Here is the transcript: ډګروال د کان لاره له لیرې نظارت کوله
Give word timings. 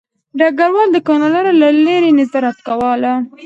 ډګروال 0.39 0.89
د 0.93 0.97
کان 1.07 1.21
لاره 1.33 1.53
له 1.61 1.69
لیرې 1.85 2.11
نظارت 2.19 2.57
کوله 2.67 3.13